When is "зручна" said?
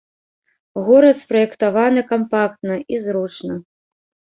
3.09-3.65